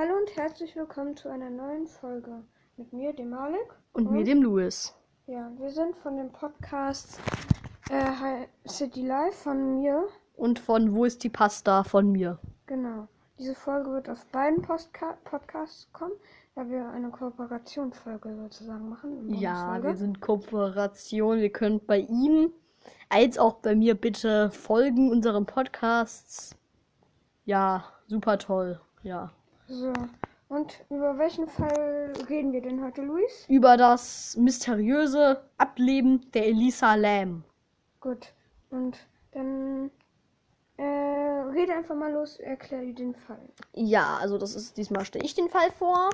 [0.00, 2.42] Hallo und herzlich willkommen zu einer neuen Folge
[2.78, 3.66] mit mir, dem Malik.
[3.92, 4.94] Und mir, dem Louis.
[5.26, 7.20] Ja, wir sind von dem Podcast
[7.90, 10.08] äh, City Life von mir.
[10.36, 12.38] Und von Wo ist die Pasta von mir.
[12.64, 13.08] Genau.
[13.38, 16.14] Diese Folge wird auf beiden Postka Podcasts kommen,
[16.54, 19.28] da wir eine Kooperationsfolge sozusagen machen.
[19.34, 21.40] Ja, wir sind Kooperation.
[21.40, 22.54] Wir könnt bei ihm
[23.10, 26.56] als auch bei mir bitte folgen unseren Podcasts.
[27.44, 28.80] Ja, super toll.
[29.02, 29.30] Ja.
[29.70, 29.92] So.
[30.48, 33.46] Und über welchen Fall reden wir denn heute, Luis?
[33.48, 37.44] Über das mysteriöse Ableben der Elisa Lam.
[38.00, 38.32] Gut.
[38.70, 38.98] Und
[39.30, 39.92] dann
[40.76, 43.48] äh, rede einfach mal los, erklär dir den Fall.
[43.74, 46.10] Ja, also das ist diesmal stelle ich den Fall vor.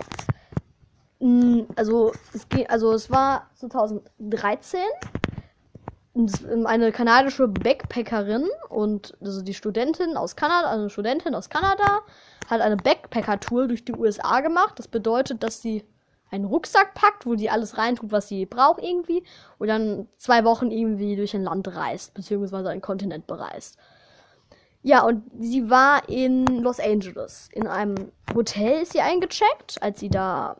[1.20, 4.80] Mm, also es geht, also es war 2013
[6.64, 12.00] eine kanadische Backpackerin und also die Studentin aus Kanada, also eine Studentin aus Kanada,
[12.48, 14.78] hat eine Backpacker-Tour durch die USA gemacht.
[14.78, 15.84] Das bedeutet, dass sie
[16.30, 19.23] einen Rucksack packt, wo sie alles reintut, was sie braucht irgendwie,
[19.58, 23.76] und dann zwei Wochen irgendwie durch ein Land reist, beziehungsweise einen Kontinent bereist.
[24.82, 27.48] Ja, und sie war in Los Angeles.
[27.52, 30.56] In einem Hotel ist sie eingecheckt, als sie da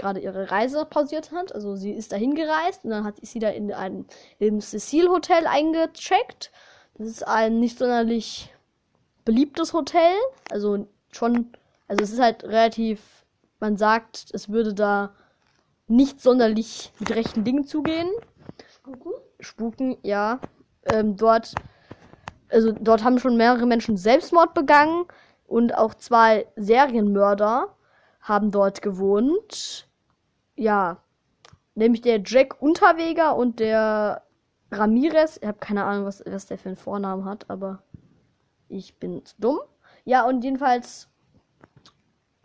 [0.00, 1.54] gerade ihre Reise pausiert hat.
[1.54, 4.06] Also sie ist dahin gereist und dann hat sie da in ein
[4.38, 6.50] im Cecil Hotel eingecheckt.
[6.94, 8.52] Das ist ein nicht sonderlich
[9.24, 10.12] beliebtes Hotel.
[10.50, 11.52] Also schon,
[11.88, 13.00] also es ist halt relativ,
[13.58, 15.14] man sagt, es würde da
[15.86, 18.08] nicht sonderlich mit rechten Dingen zugehen.
[18.74, 19.12] Spuken?
[19.40, 20.40] Spuken, ja.
[20.84, 21.54] Ähm, dort,
[22.48, 25.04] also dort haben schon mehrere Menschen Selbstmord begangen
[25.46, 27.74] und auch zwei Serienmörder
[28.20, 29.88] haben dort gewohnt.
[30.60, 30.98] Ja,
[31.74, 34.24] nämlich der Jack Unterweger und der
[34.70, 35.38] Ramirez.
[35.40, 37.82] Ich habe keine Ahnung, was, was der für einen Vornamen hat, aber
[38.68, 39.60] ich bin zu dumm.
[40.04, 41.08] Ja, und jedenfalls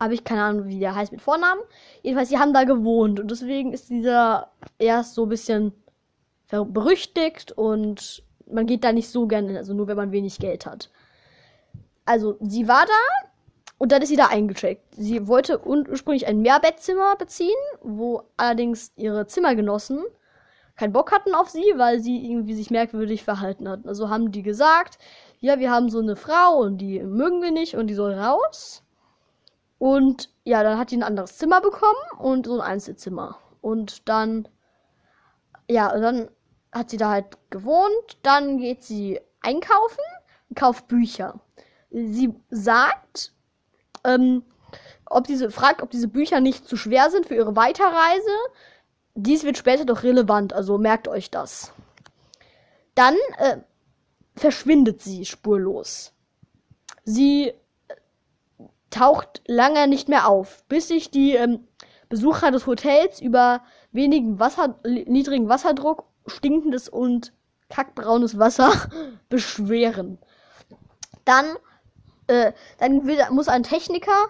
[0.00, 1.60] habe ich keine Ahnung, wie der heißt mit Vornamen.
[2.02, 5.74] Jedenfalls, sie haben da gewohnt und deswegen ist dieser erst so ein bisschen
[6.48, 10.90] berüchtigt und man geht da nicht so gerne, also nur wenn man wenig Geld hat.
[12.06, 13.28] Also, sie war da
[13.78, 14.94] und dann ist sie da eingecheckt.
[14.94, 20.02] Sie wollte ursprünglich ein Mehrbettzimmer beziehen, wo allerdings ihre Zimmergenossen
[20.76, 23.88] keinen Bock hatten auf sie, weil sie irgendwie sich merkwürdig verhalten hatten.
[23.88, 24.98] Also haben die gesagt,
[25.40, 28.82] ja, wir haben so eine Frau und die mögen wir nicht und die soll raus.
[29.78, 33.38] Und ja, dann hat die ein anderes Zimmer bekommen und so ein Einzelzimmer.
[33.60, 34.48] Und dann,
[35.68, 36.30] ja, und dann
[36.72, 38.18] hat sie da halt gewohnt.
[38.22, 40.02] Dann geht sie einkaufen
[40.48, 41.40] und kauft Bücher.
[41.90, 43.32] Sie sagt,
[44.06, 44.42] ähm,
[45.06, 48.30] ob diese, fragt, ob diese Bücher nicht zu schwer sind für ihre Weiterreise.
[49.14, 51.72] Dies wird später doch relevant, also merkt euch das.
[52.94, 53.58] Dann äh,
[54.34, 56.12] verschwindet sie spurlos.
[57.04, 57.52] Sie
[58.90, 61.66] taucht lange nicht mehr auf, bis sich die ähm,
[62.08, 63.62] Besucher des Hotels über
[63.92, 67.32] wenigen Wasser, niedrigen Wasserdruck, stinkendes und
[67.68, 68.72] kackbraunes Wasser
[69.28, 70.18] beschweren.
[71.24, 71.46] Dann,
[72.26, 74.28] äh, dann will, muss ein Techniker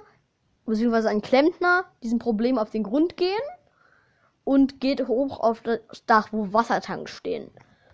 [0.66, 3.42] beziehungsweise ein Klempner diesem Problem auf den Grund gehen
[4.44, 7.50] und geht hoch auf das Dach, wo Wassertanks stehen.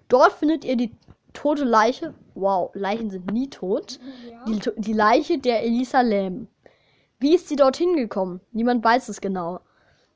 [0.09, 0.95] Dort findet ihr die
[1.33, 2.15] tote Leiche.
[2.35, 3.99] Wow, Leichen sind nie tot.
[4.31, 4.45] Ja.
[4.47, 6.49] Die, die Leiche der Elisa Lam.
[7.19, 8.41] Wie ist sie dorthin gekommen?
[8.53, 9.61] Niemand weiß es genau.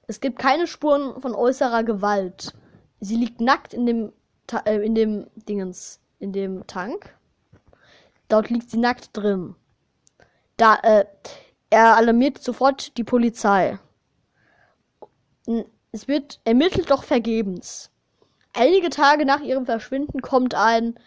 [0.06, 2.54] Es gibt keine Spuren von äußerer Gewalt.
[3.00, 4.12] Sie liegt nackt in dem
[4.46, 7.16] Ta äh, in dem Dingens in dem Tank.
[8.28, 9.54] Dort liegt sie nackt drin.
[10.56, 11.04] Da äh,
[11.70, 13.78] er alarmiert sofort die Polizei.
[15.92, 17.90] Es wird ermittelt, doch vergebens.
[18.52, 20.98] Einige Tage nach ihrem Verschwinden kommt ein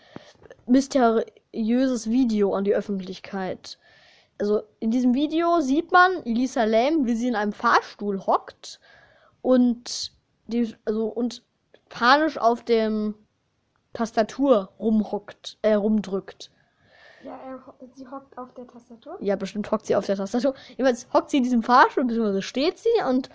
[0.68, 3.80] mysteriöses Video an die Öffentlichkeit
[4.40, 8.80] also in diesem Video sieht man Elisa Lam, wie sie in einem Fahrstuhl hockt
[9.42, 10.14] und
[10.48, 11.44] die, also und
[11.90, 13.16] panisch auf dem
[13.94, 16.52] Tastatur rumhockt, äh, rumdrückt.
[17.24, 17.62] Ja, er,
[17.96, 19.18] sie hockt auf der Tastatur?
[19.20, 20.54] Ja, bestimmt hockt sie auf der Tastatur.
[20.70, 23.30] Jedenfalls hockt sie in diesem Fahrstuhl, beziehungsweise steht sie und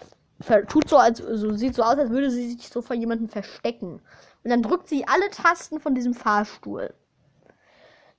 [0.69, 4.01] tut so, als also sieht so aus, als würde sie sich so vor jemandem verstecken.
[4.43, 6.93] Und dann drückt sie alle Tasten von diesem Fahrstuhl.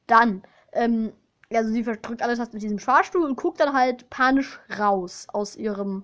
[0.07, 1.13] Dann ähm,
[1.53, 6.03] also sie drückt alles mit diesem Fahrstuhl und guckt dann halt panisch raus aus ihrem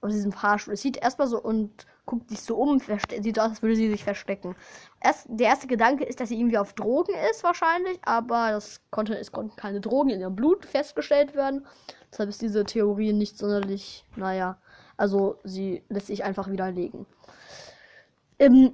[0.00, 0.74] aus diesem Fahrstuhl.
[0.74, 4.02] Es sieht erstmal so und guckt sich so um, sieht aus, als würde sie sich
[4.02, 4.56] verstecken.
[5.00, 9.16] Erst, der erste Gedanke ist, dass sie irgendwie auf Drogen ist wahrscheinlich, aber das konnte,
[9.16, 11.66] es konnten keine Drogen in ihrem Blut festgestellt werden.
[12.10, 14.58] Deshalb ist diese Theorie nicht sonderlich, naja,
[14.96, 17.06] also sie lässt sich einfach widerlegen.
[18.38, 18.72] Ähm,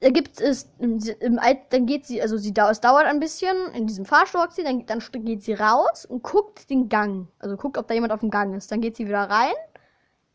[0.00, 1.40] da gibt es, im, im,
[1.70, 5.00] dann geht sie, also sie, es dauert ein bisschen, in diesem Fahrstuhl sie, dann, dann
[5.24, 7.28] geht sie raus und guckt den Gang.
[7.38, 8.70] Also guckt, ob da jemand auf dem Gang ist.
[8.70, 9.54] Dann geht sie wieder rein.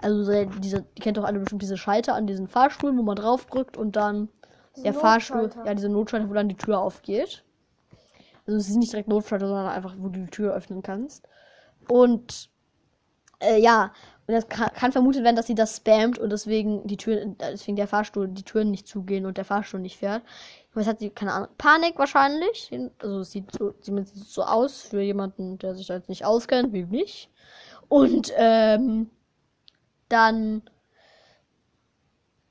[0.00, 3.16] Also so diese, ihr kennt doch alle bestimmt diese Schalter an diesen Fahrstuhlen, wo man
[3.16, 4.28] draufdrückt und dann
[4.74, 7.44] Diese der Fahrstuhl, ja, diese Notschalter, wo dann die Tür aufgeht.
[8.46, 11.26] Also es ist nicht direkt Notschalter, sondern einfach, wo du die Tür öffnen kannst.
[11.88, 12.48] Und
[13.40, 13.92] äh, ja,
[14.26, 17.76] und es kann, kann vermutet werden, dass sie das spammt und deswegen die Tür, deswegen
[17.76, 20.22] der Fahrstuhl, die Türen nicht zugehen und der Fahrstuhl nicht fährt.
[20.78, 22.70] Was hat sie, keine Ahnung, Panik wahrscheinlich.
[22.98, 26.72] Also es sieht so, zumindest so aus für jemanden, der sich da jetzt nicht auskennt,
[26.72, 27.30] wie mich.
[27.88, 29.10] Und ähm,
[30.08, 30.62] dann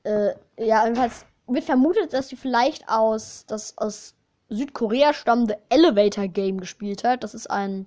[0.04, 4.16] äh, ja, jedenfalls wird vermutet, dass sie vielleicht aus das aus
[4.50, 7.24] Südkorea stammende Elevator Game gespielt hat.
[7.24, 7.86] Das ist ein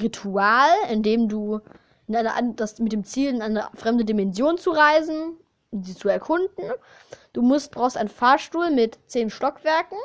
[0.00, 1.60] Ritual, in dem du
[2.08, 5.36] in eine, das mit dem Ziel in eine fremde Dimension zu reisen,
[5.72, 6.70] sie zu erkunden.
[7.32, 9.98] Du musst brauchst einen Fahrstuhl mit zehn Stockwerken.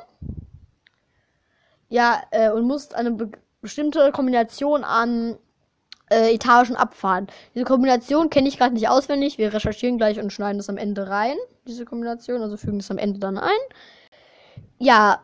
[1.90, 3.32] Ja, äh, und musst eine be
[3.62, 5.38] bestimmte Kombination an
[6.10, 7.28] äh, Etagen abfahren.
[7.54, 9.38] Diese Kombination kenne ich gerade nicht auswendig.
[9.38, 11.36] Wir recherchieren gleich und schneiden das am Ende rein.
[11.68, 13.60] Diese Kombination, also fügen das am Ende dann ein.
[14.80, 15.22] Ja,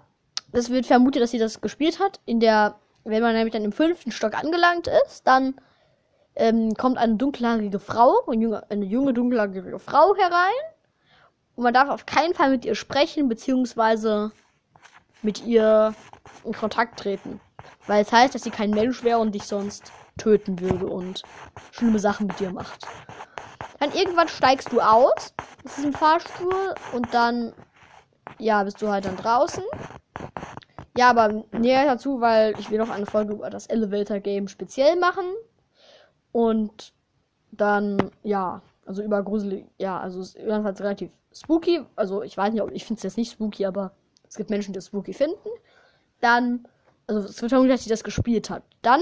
[0.52, 2.20] es wird vermutet, dass sie das gespielt hat.
[2.26, 5.56] In der, wenn man nämlich dann im fünften Stock angelangt ist, dann
[6.38, 10.54] ähm, kommt eine dunkelhaarige Frau, eine junge, eine junge dunkelhaarige Frau herein.
[11.56, 14.32] Und man darf auf keinen Fall mit ihr sprechen, beziehungsweise
[15.24, 15.96] mit ihr
[16.46, 17.42] in Kontakt treten.
[17.88, 21.24] Weil es heißt, dass sie kein Mensch wäre und dich sonst töten würde und
[21.72, 22.86] schlimme Sachen mit dir macht.
[23.80, 25.34] Dann irgendwann steigst du aus
[25.66, 27.54] aus diesem Fahrstuhl und dann,
[28.38, 29.64] ja, bist du halt dann draußen.
[30.96, 34.96] Ja, aber näher dazu, weil ich will noch eine Folge über das Elevator Game speziell
[34.98, 35.26] machen.
[36.32, 36.94] Und
[37.52, 41.82] dann, ja, also über gruselig, ja, also es ist jedenfalls relativ spooky.
[41.96, 43.92] Also ich weiß nicht, ob ich finde es jetzt nicht spooky, aber
[44.28, 45.50] es gibt Menschen, die es spooky finden.
[46.20, 46.68] Dann,
[47.08, 48.64] also es wird vermutet, dass sie das gespielt hat.
[48.82, 49.02] Dann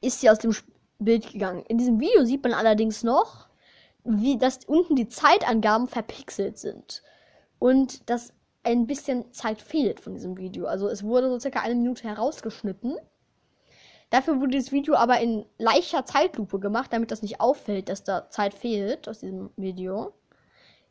[0.00, 0.54] ist sie aus dem
[0.98, 1.64] Bild gegangen.
[1.68, 3.48] In diesem Video sieht man allerdings noch,
[4.04, 7.02] wie das unten die Zeitangaben verpixelt sind.
[7.58, 10.66] Und dass ein bisschen Zeit fehlt von diesem Video.
[10.66, 12.96] Also es wurde so circa eine Minute herausgeschnitten.
[14.10, 18.30] Dafür wurde das Video aber in leichter Zeitlupe gemacht, damit das nicht auffällt, dass da
[18.30, 20.12] Zeit fehlt aus diesem Video.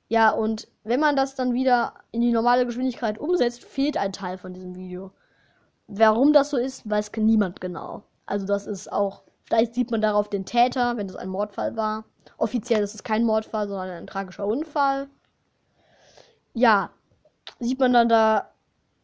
[0.08, 4.38] Ja, und wenn man das dann wieder in die normale Geschwindigkeit umsetzt, fehlt ein Teil
[4.38, 5.12] von diesem Video.
[5.88, 8.04] Warum das so ist, weiß niemand genau.
[8.26, 12.06] Also das ist auch, vielleicht sieht man darauf den Täter, wenn das ein Mordfall war.
[12.38, 15.08] Offiziell ist es kein Mordfall, sondern ein tragischer Unfall.
[16.54, 16.90] Ja,
[17.60, 18.52] sieht man dann da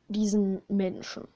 [0.07, 1.27] diesen Menschen.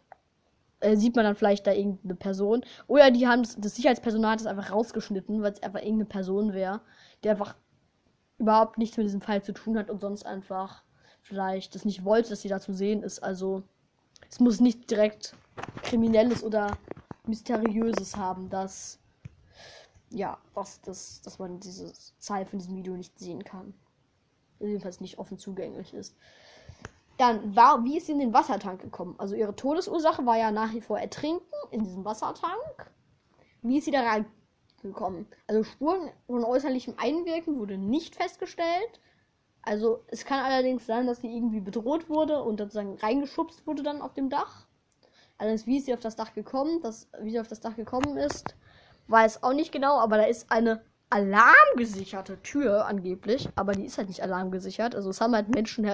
[0.85, 2.63] Äh, sieht man dann vielleicht da irgendeine Person.
[2.87, 6.53] Oder die haben das, das Sicherheitspersonal hat das einfach rausgeschnitten, weil es einfach irgendeine Person
[6.53, 6.81] wäre,
[7.23, 7.55] die einfach
[8.37, 10.83] überhaupt nichts mit diesem Fall zu tun hat und sonst einfach
[11.23, 13.23] vielleicht das nicht wollte, dass sie da zu sehen ist.
[13.23, 13.63] Also
[14.29, 15.35] es muss nicht direkt
[15.81, 16.77] Kriminelles oder
[17.25, 18.99] Mysteriöses haben, dass
[20.11, 23.73] ja, was das, dass man dieses Zahl von diesem Video nicht sehen kann.
[24.59, 26.15] Jedenfalls nicht offen zugänglich ist.
[27.17, 29.15] Dann war, wie ist sie in den Wassertank gekommen?
[29.17, 32.91] Also ihre Todesursache war ja nach wie vor Ertrinken in diesem Wassertank.
[33.61, 35.27] Wie ist sie da reingekommen?
[35.47, 38.99] Also Spuren von äußerlichem Einwirken wurde nicht festgestellt.
[39.61, 44.01] Also es kann allerdings sein, dass sie irgendwie bedroht wurde und sozusagen reingeschubst wurde dann
[44.01, 44.67] auf dem Dach.
[45.37, 46.81] Allerdings, wie ist sie auf das Dach gekommen?
[46.81, 48.55] Das, wie sie auf das Dach gekommen ist,
[49.07, 54.07] weiß auch nicht genau, aber da ist eine alarmgesicherte Tür angeblich, aber die ist halt
[54.07, 54.95] nicht alarmgesichert.
[54.95, 55.85] Also es haben halt Menschen,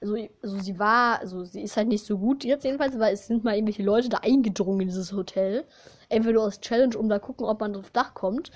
[0.00, 3.26] also, also sie war, also sie ist halt nicht so gut jetzt jedenfalls, weil es
[3.26, 5.64] sind mal irgendwelche Leute da eingedrungen in dieses Hotel.
[6.08, 8.50] Entweder aus Challenge, um da gucken, ob man aufs Dach kommt.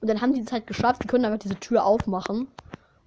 [0.00, 2.48] Und dann haben die es halt geschafft, die können einfach diese Tür aufmachen.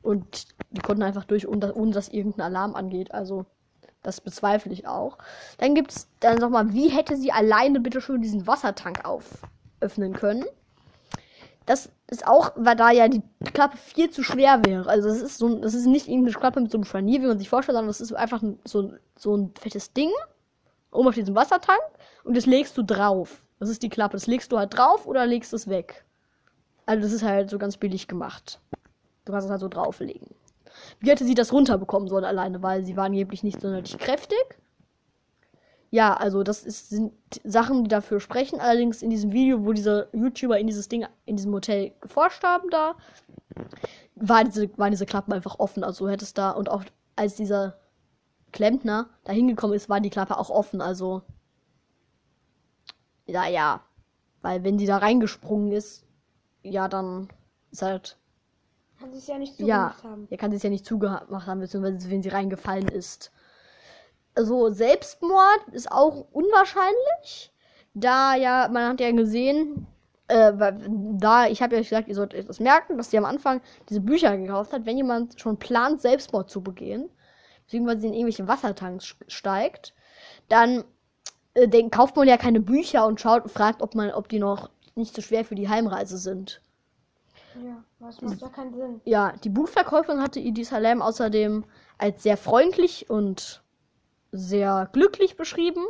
[0.01, 3.13] Und die konnten einfach durch, ohne ohne dass irgendein Alarm angeht.
[3.13, 3.45] Also,
[4.03, 5.17] das bezweifle ich auch.
[5.57, 10.45] Dann gibt es dann nochmal, wie hätte sie alleine bitte schon diesen Wassertank auföffnen können?
[11.71, 13.21] Das ist auch, weil da ja die
[13.53, 14.89] Klappe viel zu schwer wäre.
[14.89, 17.39] Also das ist so das ist nicht irgendeine Klappe mit so einem Scharnier, wie man
[17.39, 20.09] sich vorstellt, sondern das ist einfach so, so ein fettes Ding
[20.91, 21.79] oben auf diesem Wassertank
[22.25, 23.41] und das legst du drauf.
[23.59, 24.17] Das ist die Klappe.
[24.17, 26.03] Das legst du halt drauf oder legst es weg.
[26.85, 28.59] Also das ist halt so ganz billig gemacht.
[29.23, 30.27] Du kannst es halt so drauflegen.
[30.99, 34.60] Wie hätte sie das runterbekommen sollen alleine, weil sie war angeblich nicht sonderlich kräftig.
[35.91, 38.59] Ja, also das ist, sind Sachen, die dafür sprechen.
[38.61, 42.69] Allerdings in diesem Video, wo diese YouTuber in dieses Ding, in diesem Hotel geforscht haben,
[42.69, 42.95] da
[44.15, 45.83] war diese, waren diese Klappen einfach offen.
[45.83, 46.85] Also hätte es da und auch
[47.17, 47.77] als dieser
[48.53, 50.81] Klempner da hingekommen ist, war die Klappe auch offen.
[50.81, 51.23] Also
[53.25, 53.83] ja, ja,
[54.41, 56.05] weil wenn die da reingesprungen ist,
[56.63, 57.27] ja, dann
[57.71, 58.17] ist halt
[58.99, 60.27] Kann sie es ja nicht ja, zugemacht haben.
[60.29, 63.31] er kann sie es ja nicht zugemacht haben, beziehungsweise wenn sie reingefallen ist.
[64.35, 67.51] Also Selbstmord ist auch unwahrscheinlich,
[67.93, 69.87] da ja, man hat ja gesehen,
[70.27, 70.53] äh,
[71.17, 73.99] da, ich habe ja gesagt, ihr sollt euch das merken, dass sie am Anfang diese
[73.99, 77.09] Bücher gekauft hat, wenn jemand schon plant, Selbstmord zu begehen,
[77.65, 79.93] beziehungsweise in irgendwelche Wassertanks steigt,
[80.47, 80.85] dann
[81.53, 84.39] äh, den kauft man ja keine Bücher und schaut und fragt, ob man, ob die
[84.39, 86.61] noch nicht so schwer für die Heimreise sind.
[87.55, 89.01] Ja, was macht ja keinen Sinn.
[89.03, 91.65] Ja, die Buchverkäuferin hatte Idi Salem außerdem
[91.97, 93.61] als sehr freundlich und
[94.31, 95.85] sehr glücklich beschrieben.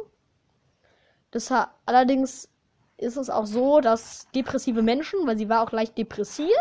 [1.32, 1.52] Das
[1.86, 2.50] allerdings
[2.98, 6.52] ist es auch so, dass depressive Menschen, weil sie war auch leicht depressiv,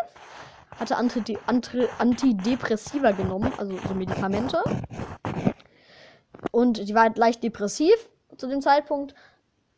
[0.78, 4.62] hatte Anti Anti Antidepressiva genommen, also so Medikamente.
[6.52, 7.94] Und die war halt leicht depressiv
[8.36, 9.14] zu dem Zeitpunkt.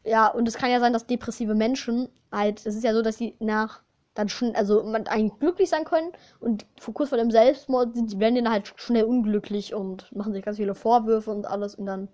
[0.04, 3.16] Ja, und es kann ja sein, dass depressive Menschen halt, es ist ja so, dass
[3.16, 3.82] sie nach
[4.14, 8.12] dann schon, also man eigentlich glücklich sein können und vor kurz vor dem Selbstmord sind,
[8.12, 11.86] die werden dann halt schnell unglücklich und machen sich ganz viele Vorwürfe und alles und
[11.86, 12.08] dann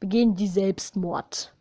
[0.00, 1.54] begehen die Selbstmord.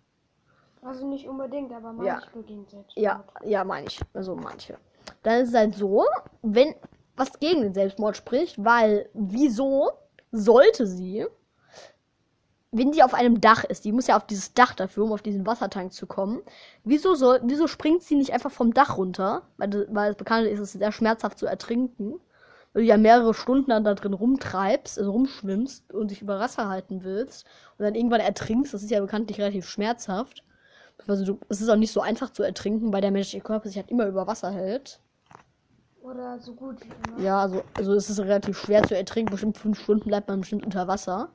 [0.82, 2.22] Also nicht unbedingt, aber manche Ja.
[2.34, 2.98] begehen selbst.
[2.98, 4.00] Ja, ja, meine ich.
[4.14, 4.78] Also manche.
[5.24, 6.06] Dann ist es halt so,
[6.42, 6.76] wenn
[7.16, 9.92] was gegen den Selbstmord spricht, weil wieso
[10.32, 11.26] sollte sie,
[12.74, 15.22] wenn die auf einem Dach ist, die muss ja auf dieses Dach dafür, um auf
[15.22, 16.42] diesen Wassertank zu kommen,
[16.84, 19.44] wieso soll, wieso springt sie nicht einfach vom Dach runter?
[19.58, 22.20] Weil, das- weil es bekannt ist, es ist sehr schmerzhaft zu ertrinken.
[22.74, 26.68] Weil du ja mehrere Stunden dann da drin rumtreibst, also rumschwimmst und dich über Wasser
[26.68, 27.46] halten willst
[27.78, 30.44] und dann irgendwann ertrinkst, das ist ja bekanntlich relativ schmerzhaft.
[31.08, 33.78] Also du, es ist auch nicht so einfach zu ertrinken, weil der menschliche Körper sich
[33.78, 35.00] halt immer über Wasser hält.
[36.02, 37.20] Oder so gut wie immer.
[37.22, 39.32] Ja, also, also es ist relativ schwer zu ertrinken.
[39.32, 41.30] Bestimmt fünf Stunden bleibt man bestimmt unter Wasser.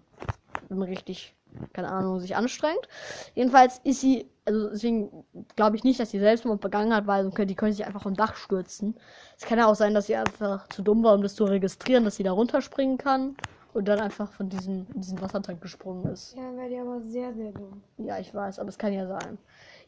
[0.69, 1.35] Wenn man richtig,
[1.73, 2.89] keine Ahnung, sich anstrengt.
[3.35, 5.25] Jedenfalls ist sie, also deswegen
[5.57, 8.15] glaube ich nicht, dass sie Selbstmord begangen hat, weil könnte- die könnte sich einfach vom
[8.15, 8.95] Dach stürzen.
[9.37, 12.05] Es kann ja auch sein, dass sie einfach zu dumm war, um das zu registrieren,
[12.05, 13.37] dass sie da runterspringen kann.
[13.75, 16.35] Und dann einfach von diesem, in diesen Wassertank gesprungen ist.
[16.35, 17.83] Ja, wäre die aber sehr, sehr dumm.
[17.99, 19.39] Ja, ich weiß, aber es kann ja sein.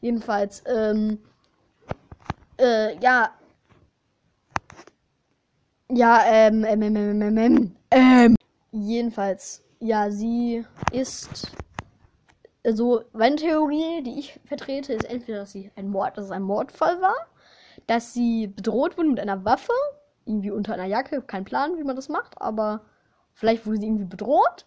[0.00, 1.18] Jedenfalls, ähm,
[2.58, 3.30] äh, ja.
[5.88, 8.36] Ja, ähm, ähm, ähm, ähm, ähm, ähm, ähm.
[8.70, 11.50] Jedenfalls, ja, sie ist,
[12.64, 16.42] also, meine Theorie, die ich vertrete, ist entweder, dass sie ein Mord, dass es ein
[16.42, 17.16] Mordfall war,
[17.86, 19.72] dass sie bedroht wurde mit einer Waffe,
[20.26, 22.82] irgendwie unter einer Jacke, kein Plan, wie man das macht, aber
[23.32, 24.66] vielleicht wurde sie irgendwie bedroht,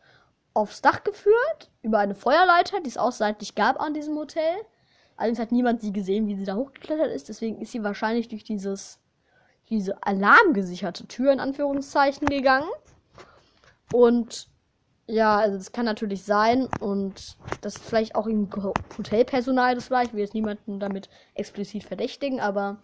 [0.56, 4.56] aufs Dach geführt, über eine Feuerleiter, die es auch seitlich gab an diesem Hotel.
[5.16, 8.44] Allerdings hat niemand sie gesehen, wie sie da hochgeklettert ist, deswegen ist sie wahrscheinlich durch
[8.44, 9.00] dieses,
[9.70, 12.70] diese alarmgesicherte Tür in Anführungszeichen gegangen.
[13.92, 14.48] Und
[15.08, 19.92] ja, also das kann natürlich sein und das ist vielleicht auch im Ho- Hotelpersonal das
[19.92, 20.04] war.
[20.04, 22.78] Ich will jetzt niemanden damit explizit verdächtigen, aber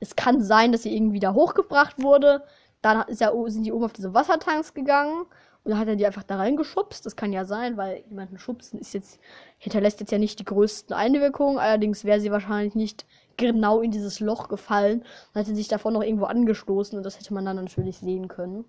[0.00, 2.42] es kann sein, dass sie irgendwie da hochgebracht wurde.
[2.82, 5.22] Dann ist ja, sind die oben auf diese Wassertanks gegangen
[5.64, 7.04] und dann hat er die einfach da reingeschubst.
[7.06, 9.20] Das kann ja sein, weil jemanden schubsen ist jetzt,
[9.58, 11.58] hinterlässt jetzt ja nicht die größten Einwirkungen.
[11.58, 13.06] Allerdings wäre sie wahrscheinlich nicht
[13.36, 15.00] genau in dieses Loch gefallen
[15.34, 18.64] und hätte sich davon noch irgendwo angestoßen und das hätte man dann natürlich sehen können.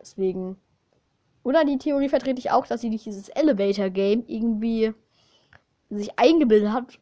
[0.00, 0.56] Deswegen.
[1.44, 4.94] Oder die Theorie vertrete ich auch, dass sie durch dieses Elevator-Game irgendwie
[5.90, 6.98] sich eingebildet hat,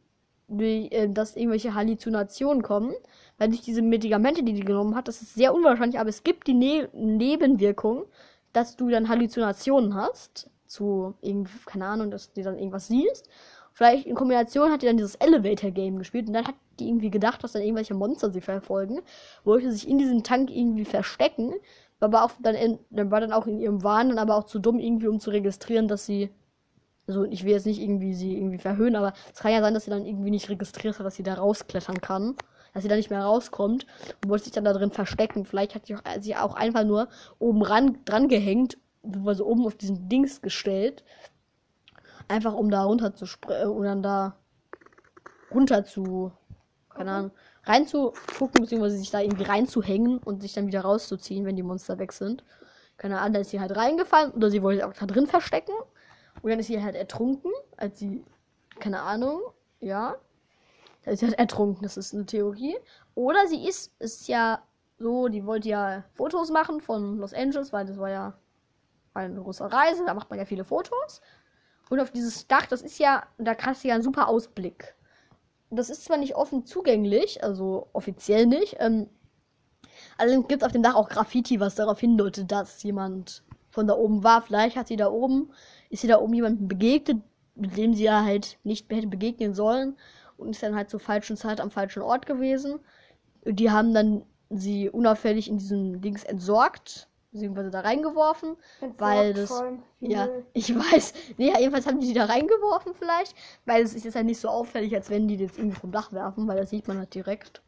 [0.50, 2.92] äh, dass irgendwelche Halluzinationen kommen.
[3.38, 6.48] Weil durch diese Medikamente, die die genommen hat, das ist sehr unwahrscheinlich, aber es gibt
[6.48, 8.04] die ne Nebenwirkung,
[8.52, 10.50] dass du dann Halluzinationen hast.
[10.66, 13.28] Zu irgendwie, keine Ahnung, dass du dann irgendwas siehst.
[13.74, 17.44] Vielleicht in Kombination hat die dann dieses Elevator-Game gespielt und dann hat die irgendwie gedacht,
[17.44, 19.00] dass dann irgendwelche Monster sie verfolgen,
[19.44, 21.54] wollte sich in diesem Tank irgendwie verstecken,
[22.02, 24.58] war aber auch dann, in, war dann auch in ihrem Wahn dann aber auch zu
[24.58, 26.30] dumm irgendwie, um zu registrieren, dass sie,
[27.06, 29.84] also ich will jetzt nicht irgendwie sie irgendwie verhöhnen, aber es kann ja sein, dass
[29.84, 32.36] sie dann irgendwie nicht registriert hat, dass sie da rausklettern kann.
[32.74, 33.86] dass sie da nicht mehr rauskommt
[34.22, 35.44] und wollte sich dann da drin verstecken.
[35.44, 38.78] Vielleicht hat sie auch, sie auch einfach nur oben ran dran gehängt,
[39.24, 41.04] also oben auf diesen Dings gestellt.
[42.28, 44.36] Einfach um da runter zu springen und dann da
[45.50, 46.32] runter zu,
[46.90, 47.30] keine Ahnung,
[47.64, 52.12] reinzugucken, beziehungsweise sich da irgendwie reinzuhängen und sich dann wieder rauszuziehen, wenn die Monster weg
[52.12, 52.44] sind.
[52.96, 55.74] Keine Ahnung, da ist sie halt reingefallen oder sie wollte auch da drin verstecken.
[56.42, 58.24] Und dann ist sie halt ertrunken, als sie,
[58.80, 59.40] keine Ahnung,
[59.80, 60.16] ja.
[61.04, 62.76] Da ist sie halt ertrunken, das ist eine Theorie.
[63.14, 64.62] Oder sie ist, ist ja
[64.98, 68.34] so, die wollte ja Fotos machen von Los Angeles, weil das war ja
[69.14, 71.20] eine große Reise, da macht man ja viele Fotos.
[71.90, 74.94] Und auf dieses Dach, das ist ja, da kannst du ja einen super Ausblick.
[75.74, 78.76] Das ist zwar nicht offen zugänglich, also offiziell nicht.
[78.78, 79.08] Ähm,
[80.18, 83.94] allerdings gibt es auf dem Dach auch Graffiti, was darauf hindeutet, dass jemand von da
[83.94, 84.42] oben war.
[84.42, 85.50] Vielleicht hat sie da oben,
[85.88, 87.22] ist sie da oben jemandem begegnet,
[87.54, 89.96] mit dem sie ja halt nicht hätte begegnen sollen
[90.36, 92.78] und ist dann halt zur falschen Zeit am falschen Ort gewesen.
[93.46, 99.62] Die haben dann sie unauffällig in diesem Dings entsorgt beziehungsweise da reingeworfen, Entsorgt weil das
[100.00, 101.14] ja, ich weiß.
[101.38, 103.34] Nee, ja, jedenfalls haben die die da reingeworfen vielleicht,
[103.64, 106.12] weil es ist jetzt halt nicht so auffällig, als wenn die jetzt irgendwie vom Dach
[106.12, 107.62] werfen, weil das sieht man halt direkt.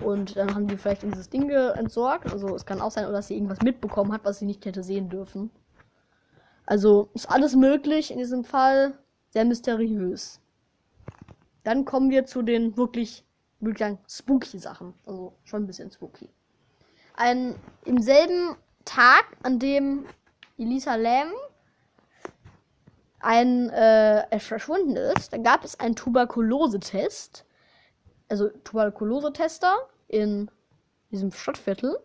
[0.00, 2.32] Und dann haben die vielleicht dieses Ding entsorgt.
[2.32, 4.82] Also es kann auch sein, oder dass sie irgendwas mitbekommen hat, was sie nicht hätte
[4.82, 5.50] sehen dürfen.
[6.66, 8.98] Also ist alles möglich in diesem Fall.
[9.30, 10.40] Sehr mysteriös.
[11.62, 13.24] Dann kommen wir zu den wirklich,
[13.60, 14.94] würde ich sagen, spooky Sachen.
[15.06, 16.28] Also schon ein bisschen spooky.
[17.14, 20.06] Ein, Im selben Tag, an dem
[20.58, 21.28] Elisa Lam
[23.20, 27.44] ein äh, er verschwunden ist, da gab es einen Tuberkulosetest.
[28.28, 29.74] Also Tuberkulosetester
[30.08, 30.50] in
[31.10, 31.98] diesem Stadtviertel,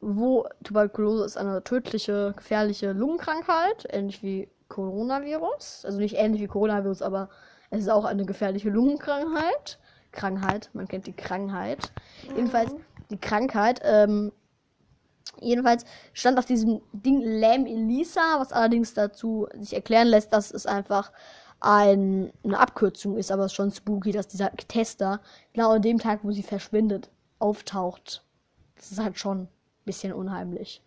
[0.00, 5.84] wo Tuberkulose ist eine tödliche, gefährliche Lungenkrankheit, ähnlich wie Coronavirus.
[5.84, 7.28] Also nicht ähnlich wie Coronavirus, aber
[7.70, 9.78] es ist auch eine gefährliche Lungenkrankheit.
[10.12, 11.92] Krankheit, man kennt die Krankheit.
[12.22, 12.74] Jedenfalls
[13.10, 13.80] die Krankheit.
[13.82, 14.32] Ähm,
[15.40, 20.66] jedenfalls stand auf diesem Ding Lam Elisa, was allerdings dazu sich erklären lässt, dass es
[20.66, 21.12] einfach
[21.60, 25.20] ein, eine Abkürzung ist, aber es ist schon spooky, dass dieser Tester
[25.52, 28.24] genau an dem Tag, wo sie verschwindet, auftaucht.
[28.76, 29.48] Das ist halt schon ein
[29.84, 30.82] bisschen unheimlich.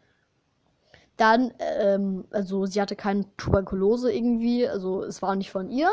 [1.17, 5.89] Dann, ähm, also sie hatte keine Tuberkulose irgendwie, also es war nicht von ihr.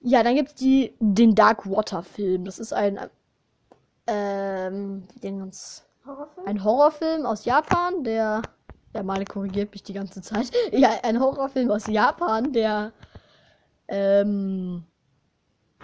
[0.00, 2.44] Ja, dann gibt's die, den Dark Water Film.
[2.44, 2.98] Das ist ein,
[4.06, 6.46] ähm, wie den ganz, Horrorfilm?
[6.46, 8.42] ein Horrorfilm aus Japan, der,
[8.94, 10.50] der Male korrigiert mich die ganze Zeit.
[10.72, 12.92] Ja, ein Horrorfilm aus Japan, der,
[13.88, 14.84] ähm,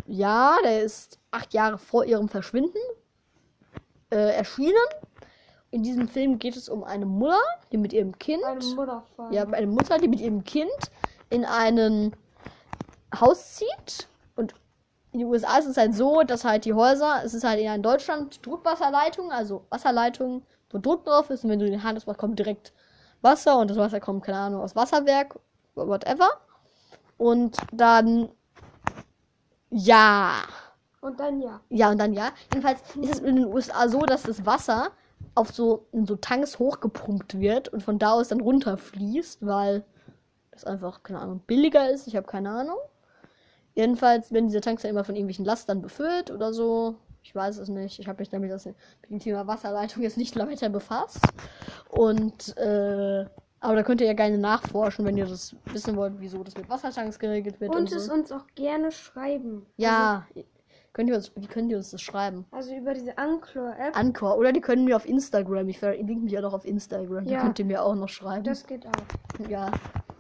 [0.07, 2.79] ja, der ist acht Jahre vor ihrem Verschwinden
[4.11, 4.75] äh, erschienen.
[5.71, 7.41] In diesem Film geht es um eine Mutter,
[7.73, 9.33] die mit ihrem Kind, Eine Mutterfarm.
[9.33, 10.71] ja, eine Mutter, die mit ihrem Kind
[11.31, 12.15] in einen
[13.19, 14.07] Haus zieht.
[15.13, 17.75] In den USA ist es halt so, dass halt die Häuser, es ist halt eher
[17.75, 22.19] in Deutschland Druckwasserleitung, also Wasserleitung, wo Druck drauf ist und wenn du den Hand machst,
[22.19, 22.73] kommt direkt
[23.21, 25.39] Wasser und das Wasser kommt, keine Ahnung, aus Wasserwerk,
[25.75, 26.31] whatever.
[27.19, 28.31] Und dann,
[29.71, 30.33] ja,
[31.01, 31.61] Und dann ja.
[31.69, 32.31] ja, und dann ja.
[32.53, 34.91] Jedenfalls ist es in den USA so, dass das Wasser
[35.35, 39.85] auf so, in so Tanks hochgepumpt wird und von da aus dann runterfließt, weil
[40.53, 42.07] das einfach, keine Ahnung, billiger ist.
[42.07, 42.79] Ich habe keine Ahnung.
[43.75, 46.97] Jedenfalls werden diese Tanks dann immer von irgendwelchen Lastern befüllt oder so.
[47.23, 47.99] Ich weiß es nicht.
[48.01, 48.75] Ich habe mich damit das, mit
[49.09, 51.21] dem Thema Wasserleitung jetzt nicht weiter befasst.
[51.89, 53.25] Und, äh,
[53.61, 56.69] aber da könnt ihr ja gerne nachforschen, wenn ihr das wissen wollt, wieso das mit
[56.69, 57.71] Wassertanks geregelt wird.
[57.75, 58.13] Und Und, es so.
[58.13, 59.65] uns auch gerne schreiben.
[59.77, 60.27] Ja,
[60.93, 62.45] könnt ihr uns, wie könnt ihr uns das schreiben?
[62.51, 63.97] Also, also über diese Anchor-App.
[63.97, 64.37] Anchor.
[64.37, 65.69] Oder die können mir auf Instagram.
[65.69, 67.25] Ich verlinke mich ja noch auf Instagram.
[67.25, 67.41] Da Ja.
[67.43, 68.43] könnt ihr mir auch noch schreiben.
[68.45, 69.49] Das geht auch.
[69.49, 69.71] ja.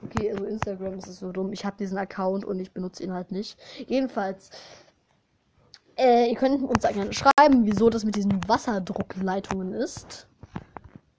[0.05, 1.53] Okay, also Instagram ist so dumm.
[1.53, 3.59] Ich habe diesen Account und ich benutze ihn halt nicht.
[3.87, 4.51] Jedenfalls.
[5.97, 10.27] Äh, ihr könnt uns gerne schreiben, wieso das mit diesen Wasserdruckleitungen ist.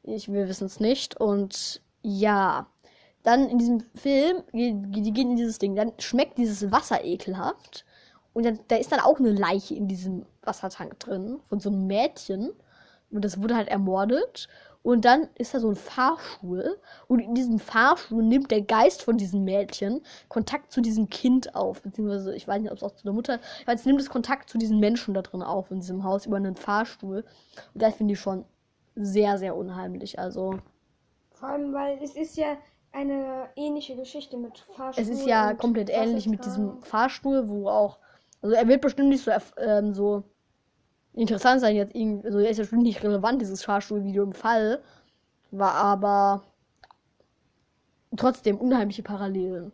[0.03, 1.19] Ich, wir wissen es nicht.
[1.19, 2.67] Und ja.
[3.21, 5.75] Dann in diesem Film, die gehen in dieses Ding.
[5.75, 7.85] Dann schmeckt dieses Wasser ekelhaft.
[8.33, 11.39] Und dann, da ist dann auch eine Leiche in diesem Wassertank drin.
[11.47, 12.51] Von so einem Mädchen.
[13.11, 14.49] Und das wurde halt ermordet.
[14.83, 16.77] Und dann ist da so ein Fahrstuhl.
[17.07, 21.81] Und in diesem Fahrstuhl nimmt der Geist von diesem Mädchen Kontakt zu diesem Kind auf.
[21.81, 23.39] Beziehungsweise, ich weiß nicht, ob es auch zu der Mutter.
[23.65, 26.57] Jetzt nimmt es Kontakt zu diesen Menschen da drin auf, in diesem Haus, über einen
[26.57, 27.23] Fahrstuhl.
[27.73, 28.43] Und das finde ich schon
[28.95, 30.19] sehr, sehr unheimlich.
[30.19, 30.59] Also,
[31.31, 32.57] Vor allem, weil es ist ja
[32.91, 35.01] eine ähnliche Geschichte mit Fahrstuhl.
[35.01, 36.81] es ist ja komplett ähnlich mit diesem.
[36.81, 37.99] Fahrstuhl, wo auch.
[38.41, 40.23] Also, er wird bestimmt nicht so, ähm, so
[41.13, 42.25] interessant sein jetzt irgendwie.
[42.25, 44.81] Also, ist ja bestimmt nicht relevant, dieses Fahrstuhlvideo im Fall.
[45.51, 46.43] War aber
[48.17, 49.71] trotzdem unheimliche Parallelen.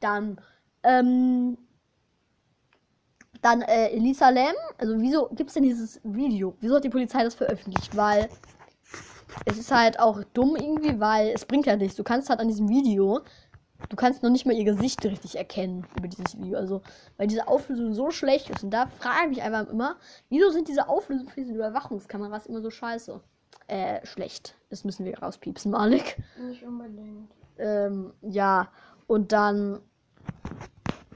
[0.00, 0.40] Dann,
[0.82, 1.58] ähm,
[3.42, 4.54] Dann äh, Elisa Lam.
[4.78, 6.56] Also wieso gibt es denn dieses Video?
[6.60, 7.96] Wieso hat die Polizei das veröffentlicht?
[7.96, 8.28] Weil
[9.44, 11.96] es ist halt auch dumm irgendwie, weil es bringt ja nichts.
[11.96, 13.20] Du kannst halt an diesem Video,
[13.88, 16.58] du kannst noch nicht mal ihr Gesicht richtig erkennen über dieses Video.
[16.58, 16.82] Also,
[17.16, 18.64] weil diese Auflösung so schlecht ist.
[18.64, 19.96] Und da frage ich mich einfach immer,
[20.28, 23.20] wieso sind diese Auflösungen für diese Überwachungskameras immer so scheiße?
[23.68, 24.54] Äh, schlecht.
[24.70, 26.16] Das müssen wir rauspiepsen, Malik.
[26.40, 27.30] Nicht unbedingt.
[27.58, 28.68] Ähm, ja.
[29.06, 29.80] Und dann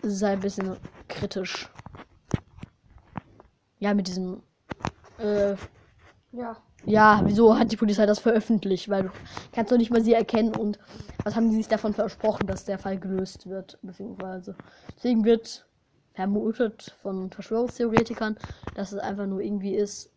[0.03, 0.77] halt ein bisschen
[1.09, 1.69] kritisch.
[3.79, 4.43] Ja, mit diesem.
[5.19, 5.55] Äh,
[6.33, 6.57] Ja.
[6.85, 8.89] ja, wieso hat die Polizei das veröffentlicht?
[8.89, 9.11] Weil du
[9.53, 10.79] kannst doch nicht mal sie erkennen und
[11.25, 14.55] was haben die sich davon versprochen, dass der Fall gelöst wird, beziehungsweise.
[14.97, 15.67] Deswegen wird
[16.15, 18.37] vermutet von Verschwörungstheoretikern,
[18.75, 20.11] dass es einfach nur irgendwie ist,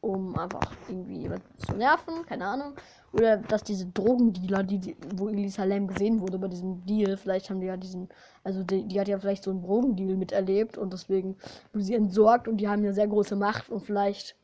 [0.00, 2.74] um einfach irgendwie jemanden zu nerven, keine Ahnung.
[3.12, 7.48] Oder dass diese Drogendealer, die, die wo Elisa Lam gesehen wurde bei diesem Deal, vielleicht
[7.48, 8.08] haben die ja diesen,
[8.42, 11.36] also die, die hat ja vielleicht so einen Drogendeal miterlebt und deswegen
[11.72, 14.36] wurde sie entsorgt und die haben eine sehr große Macht und vielleicht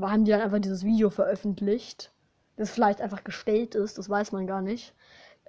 [0.00, 2.12] haben die dann einfach dieses Video veröffentlicht,
[2.58, 4.94] das vielleicht einfach gestellt ist, das weiß man gar nicht.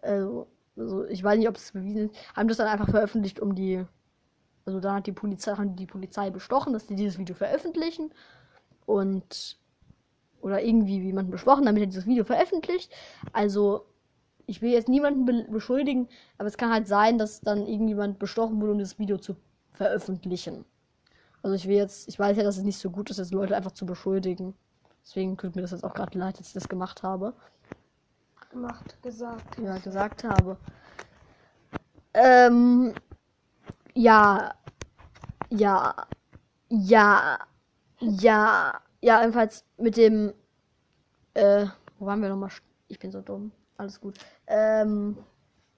[0.01, 3.55] Also, also ich weiß nicht, ob es bewiesen ist, haben das dann einfach veröffentlicht, um
[3.55, 3.83] die,
[4.65, 8.13] also da hat die Polizei, haben die Polizei bestochen, dass die dieses Video veröffentlichen
[8.85, 9.57] und
[10.41, 12.91] oder irgendwie jemanden besprochen, damit er dieses Video veröffentlicht.
[13.33, 13.85] Also
[14.45, 18.61] ich will jetzt niemanden be beschuldigen, aber es kann halt sein, dass dann irgendjemand bestochen
[18.61, 19.35] wurde, um dieses Video zu
[19.73, 20.63] veröffentlichen.
[21.41, 23.55] Also ich will jetzt, ich weiß ja, dass es nicht so gut ist, jetzt Leute
[23.55, 24.55] einfach zu beschuldigen.
[25.09, 27.33] Deswegen tut mir das jetzt auch gerade leid, dass ich das gemacht habe.
[28.51, 29.57] Gemacht, gesagt.
[29.57, 30.55] Ja, gesagt habe.
[32.13, 32.93] Ähm,
[33.95, 34.53] ja,
[35.49, 35.95] ja,
[36.69, 37.39] ja,
[37.97, 40.31] ja, ja, jedenfalls mit dem,
[41.33, 41.65] äh,
[41.97, 42.51] wo waren wir nochmal?
[42.87, 43.51] Ich bin so dumm.
[43.77, 44.19] Alles gut.
[44.45, 45.17] Ähm,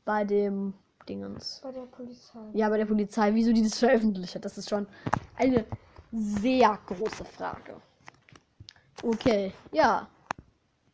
[0.04, 0.74] bei dem
[1.08, 1.62] Dingens.
[1.64, 2.40] Bei der Polizei.
[2.52, 4.88] Ja, bei der Polizei, wieso die das veröffentlicht hat, das ist schon
[5.38, 5.64] eine
[6.12, 7.82] sehr große Frage.
[9.04, 10.08] Okay, ja.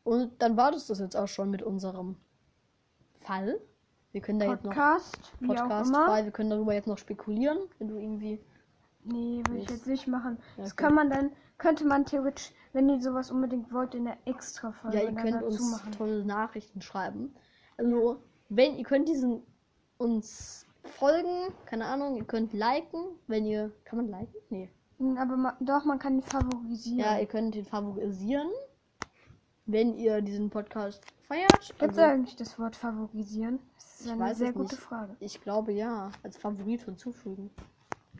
[0.03, 2.15] Und dann war das das jetzt auch schon mit unserem
[3.21, 3.59] Fall.
[4.13, 5.91] Wir können da jetzt noch Podcast, Podcast.
[5.93, 8.39] Fall, wir können darüber jetzt noch spekulieren, wenn du irgendwie.
[9.03, 10.37] Nee, will ich jetzt nicht machen.
[10.57, 10.83] Ja, Das okay.
[10.83, 14.97] kann man dann, könnte man theoretisch, wenn ihr sowas unbedingt wollt, in der extra Folge
[14.97, 15.91] Ja, ihr könnt uns machen.
[15.91, 17.35] tolle Nachrichten schreiben.
[17.77, 19.43] Also, wenn ihr könnt diesen
[19.97, 23.71] uns folgen, keine Ahnung, ihr könnt liken, wenn ihr.
[23.83, 24.35] Kann man liken?
[24.49, 24.69] Nee.
[24.99, 26.99] Hm, Aber ma, doch, man kann ihn favorisieren.
[26.99, 28.49] Ja, ihr könnt ihn favorisieren,
[29.65, 31.73] wenn ihr diesen Podcast feiert.
[31.79, 33.59] Gibt es Also, eigentlich das Wort favorisieren?
[33.75, 34.83] Das ist eine sehr gute nicht.
[34.83, 35.15] Frage.
[35.19, 36.11] ich glaube ja.
[36.23, 37.49] Als Favorit hinzufügen.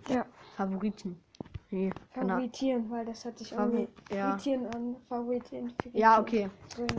[0.10, 1.20] Ja, Favoriten.
[1.70, 2.30] Nee, Ahnung.
[2.30, 4.70] favoritieren, weil das hat sich Favori- irgendwie ja.
[4.74, 4.96] an.
[5.10, 5.74] Favoritieren.
[5.92, 6.50] Ja, okay.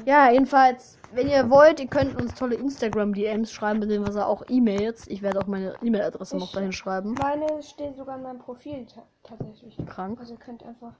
[0.05, 5.07] Ja, jedenfalls, wenn ihr wollt, ihr könnt uns tolle Instagram-DMs schreiben, beziehungsweise auch E-Mails.
[5.09, 7.15] Ich werde auch meine E-Mail-Adresse noch dahin schreiben.
[7.15, 9.75] Meine steht sogar in meinem Profil ta tatsächlich.
[9.87, 10.21] Krank.
[10.21, 10.93] Also ihr könnt einfach.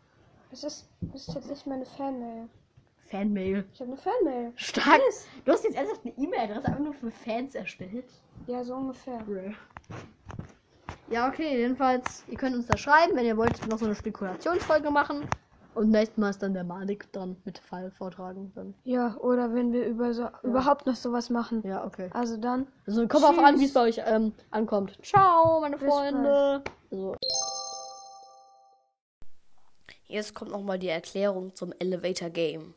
[0.51, 2.49] Das ist, das ist tatsächlich meine Fanmail.
[3.11, 3.65] Fanmail.
[3.75, 4.53] Ich habe eine Fanmail.
[4.57, 5.01] Stark.
[5.45, 8.07] Du hast jetzt ernsthaft eine E-Mail-Adresse einfach nur für Fans erstellt.
[8.47, 9.19] Ja, so ungefähr.
[11.11, 14.91] Ja, okay, jedenfalls, ihr könnt uns da schreiben, wenn ihr wollt, noch so eine Spekulationsfolge
[14.91, 15.27] machen.
[15.75, 18.53] Und nächstes Mal ist dann der Malik dran mit Fall vortragen.
[18.55, 18.75] Dann.
[18.85, 21.63] Ja, oder wenn wir über so, überhaupt noch sowas machen.
[21.65, 22.11] Ja, okay.
[22.13, 22.67] Also dann.
[22.87, 24.99] Also kommt auf an, wie es bei euch ähm, ankommt.
[25.03, 26.63] Ciao, meine Bis Freunde.
[26.91, 27.15] Also,
[30.09, 32.75] Jetzt kommt nochmal die Erklärung zum Elevator Game.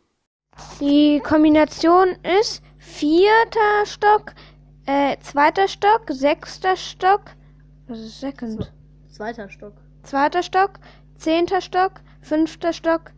[0.80, 4.34] Die Kombination ist vierter Stock,
[4.86, 7.22] äh, zweiter Stock, sechster Stock.
[7.92, 8.72] Das ist second.
[9.10, 9.74] zweiter Stock.
[10.04, 10.80] Zweiter Stock,
[11.16, 13.12] zehnter Stock, fünfter Stock.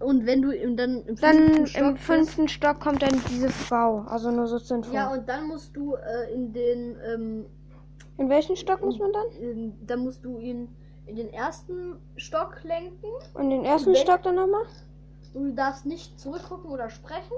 [0.00, 3.22] Und wenn du im, dann im Dann fünften im Stock bist- fünften Stock kommt dann
[3.30, 4.00] diese V.
[4.00, 4.92] Also nur so Info.
[4.92, 7.46] Ja, und dann musst du äh, in den, ähm,
[8.18, 9.26] In welchen Stock muss man dann?
[9.40, 10.68] in, dann musst du ihn
[11.06, 13.06] in den ersten Stock lenken.
[13.32, 14.64] Und den ersten Stock dann nochmal?
[15.32, 17.32] Du darfst nicht zurückgucken oder sprechen.